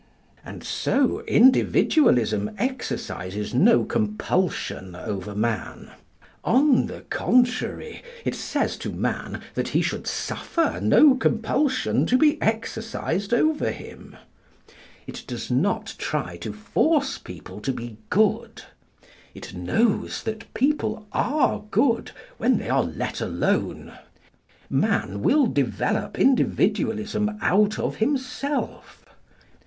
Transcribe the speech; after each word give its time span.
And 0.43 0.63
so 0.63 1.21
Individualism 1.27 2.49
exercises 2.57 3.53
no 3.53 3.83
compulsion 3.83 4.95
over 4.95 5.35
man. 5.35 5.91
On 6.43 6.87
the 6.87 7.01
contrary, 7.01 8.01
it 8.25 8.33
says 8.33 8.77
to 8.77 8.89
man 8.91 9.43
that 9.53 9.67
he 9.67 9.83
should 9.83 10.07
suffer 10.07 10.79
no 10.81 11.13
compulsion 11.13 12.07
to 12.07 12.17
be 12.17 12.41
exercised 12.41 13.31
over 13.31 13.69
him. 13.69 14.17
It 15.05 15.23
does 15.27 15.51
not 15.51 15.93
try 15.99 16.35
to 16.37 16.51
force 16.51 17.19
people 17.19 17.59
to 17.59 17.71
be 17.71 17.97
good. 18.09 18.63
It 19.35 19.53
knows 19.53 20.23
that 20.23 20.51
people 20.55 21.05
are 21.11 21.61
good 21.69 22.09
when 22.39 22.57
they 22.57 22.69
are 22.71 22.81
let 22.85 23.21
alone. 23.21 23.93
Man 24.67 25.21
will 25.21 25.45
develop 25.45 26.17
Individualism 26.17 27.37
out 27.39 27.77
of 27.77 27.97
himself. 27.97 29.05